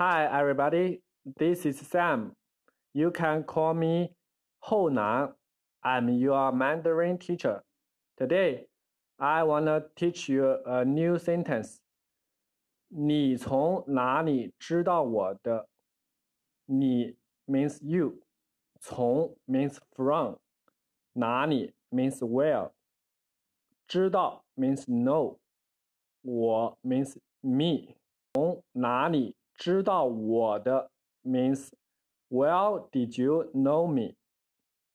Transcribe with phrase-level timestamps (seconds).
[0.00, 1.02] Hi, everybody.
[1.24, 2.36] This is Sam.
[2.94, 4.12] You can call me
[4.60, 5.30] Hou Nan.
[5.82, 7.64] I'm your Mandarin teacher.
[8.16, 8.68] Today,
[9.18, 11.80] I wanna teach you a new sentence.
[12.86, 15.68] 你从哪里知道我的？
[16.66, 17.16] 你
[17.48, 18.20] means you，
[18.80, 20.36] 从 means from，
[21.14, 22.70] 哪里 means where，
[23.88, 25.38] 知道 means know，
[26.22, 27.96] 我 means me，
[28.32, 30.90] 从哪里 知道我的
[31.24, 31.70] means
[32.28, 34.14] where did you know me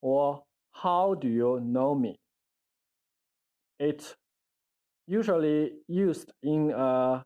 [0.00, 2.18] or how do you know me?
[3.78, 4.16] It
[5.06, 7.24] usually used in a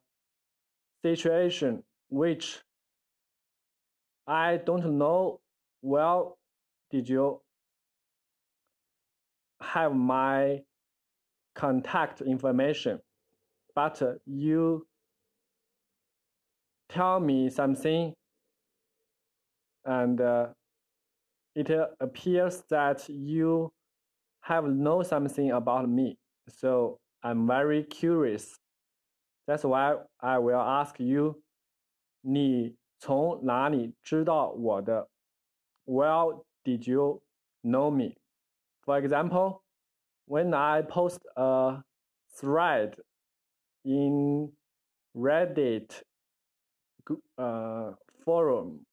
[1.03, 2.61] situation which
[4.27, 5.41] I don't know
[5.83, 6.39] well
[6.91, 7.41] did you
[9.61, 10.63] have my
[11.55, 13.01] contact information
[13.75, 14.87] but you
[16.95, 18.13] tell me something
[19.85, 20.47] and uh,
[21.55, 23.73] it appears that you
[24.43, 26.17] have know something about me
[26.49, 28.57] so i'm very curious
[29.47, 31.43] that's why i will ask you
[32.23, 35.09] 你从哪里知道我的
[35.87, 37.23] well did you
[37.63, 38.15] know me
[38.85, 39.63] for example
[40.27, 41.83] when i post a
[42.37, 42.95] thread
[43.85, 44.53] in
[45.15, 46.03] reddit
[47.39, 47.93] uh,
[48.25, 48.87] forum,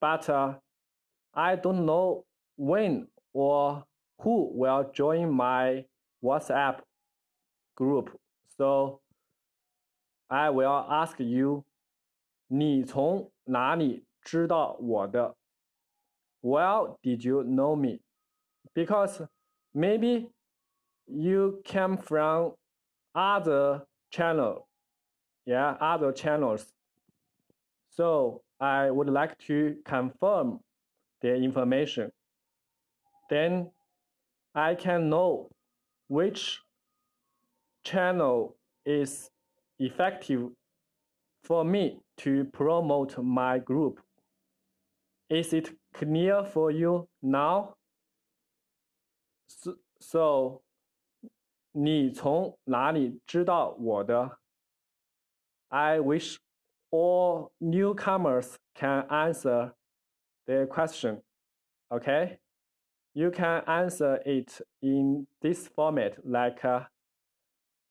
[0.00, 0.54] but uh,
[1.34, 2.24] I don't know
[2.56, 3.84] when or
[4.20, 5.84] who will join my
[6.22, 6.80] WhatsApp
[7.74, 8.18] group.
[8.56, 9.00] So
[10.28, 11.64] I will ask you,
[12.48, 15.36] 你从哪里知道我的？
[16.40, 18.00] Well, did you know me?
[18.72, 19.26] Because
[19.74, 20.30] maybe
[21.06, 22.54] you came from
[23.12, 24.66] other channel
[25.44, 26.66] yeah, other channels.
[27.90, 30.60] So I would like to confirm
[31.20, 32.10] the information.
[33.30, 33.70] Then
[34.54, 35.48] I can know
[36.08, 36.60] which
[37.84, 39.30] channel is
[39.78, 40.50] effective
[41.44, 44.00] for me to promote my group.
[45.28, 47.74] Is it clear for you now?
[49.46, 50.62] So, so
[51.72, 54.38] 你从哪里知道我的
[55.70, 56.38] I wish
[56.90, 59.72] all newcomers can answer
[60.46, 61.22] the question.
[61.92, 62.38] Okay?
[63.14, 66.86] You can answer it in this format like uh,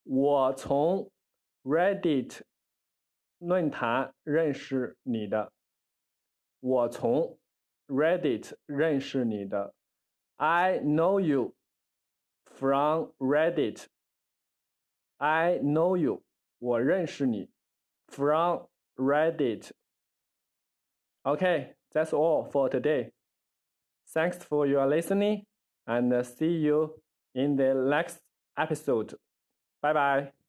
[0.04, 1.12] 我从
[1.64, 2.42] Reddit
[3.40, 5.52] 论坛认识你的。
[6.60, 7.40] 我从
[7.88, 9.74] Reddit 认识你的。
[10.38, 11.56] I know you
[12.46, 13.86] from Reddit.
[15.18, 16.24] I know you.
[16.60, 17.50] 我认识你。
[18.11, 18.61] From
[18.99, 19.73] Reddit.
[21.25, 23.11] Okay, that's all for today.
[24.13, 25.45] Thanks for your listening
[25.87, 26.95] and see you
[27.35, 28.19] in the next
[28.59, 29.15] episode.
[29.83, 30.40] Bye bye.